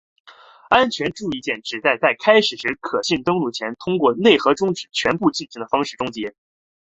[0.69, 6.33] 安全注意键旨在在开始可信登录前通过使内核终止全部进程的方式终结。